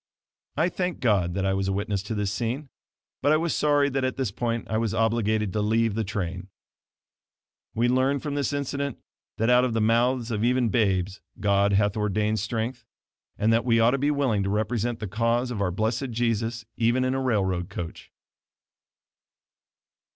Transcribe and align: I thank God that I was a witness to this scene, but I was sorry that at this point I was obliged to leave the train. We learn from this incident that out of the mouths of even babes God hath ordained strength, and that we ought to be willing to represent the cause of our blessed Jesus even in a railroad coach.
I 0.57 0.69
thank 0.69 0.99
God 0.99 1.35
that 1.35 1.45
I 1.45 1.53
was 1.53 1.67
a 1.67 1.71
witness 1.73 2.01
to 2.01 2.15
this 2.15 2.31
scene, 2.33 2.69
but 3.21 3.31
I 3.31 3.37
was 3.37 3.53
sorry 3.53 3.87
that 3.89 4.03
at 4.03 4.17
this 4.17 4.31
point 4.31 4.65
I 4.67 4.79
was 4.79 4.95
obliged 4.95 5.53
to 5.53 5.61
leave 5.61 5.93
the 5.93 6.03
train. 6.03 6.47
We 7.75 7.87
learn 7.87 8.17
from 8.19 8.33
this 8.33 8.51
incident 8.51 8.97
that 9.37 9.51
out 9.51 9.63
of 9.63 9.73
the 9.73 9.79
mouths 9.79 10.31
of 10.31 10.43
even 10.43 10.69
babes 10.69 11.21
God 11.39 11.73
hath 11.73 11.95
ordained 11.95 12.39
strength, 12.39 12.83
and 13.37 13.53
that 13.53 13.63
we 13.63 13.79
ought 13.79 13.91
to 13.91 13.99
be 13.99 14.09
willing 14.09 14.41
to 14.41 14.49
represent 14.49 14.99
the 14.99 15.05
cause 15.07 15.51
of 15.51 15.61
our 15.61 15.69
blessed 15.69 16.09
Jesus 16.09 16.65
even 16.77 17.03
in 17.05 17.13
a 17.13 17.21
railroad 17.21 17.69
coach. 17.69 18.11